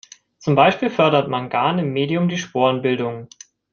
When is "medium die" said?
1.93-2.39